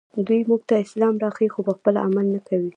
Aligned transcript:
دوی 0.27 0.41
موږ 0.49 0.61
ته 0.69 0.75
اسلام 0.85 1.15
راښيي 1.23 1.49
خو 1.53 1.59
پخپله 1.67 1.99
عمل 2.05 2.25
نه 2.35 2.41
کوي 2.47 2.69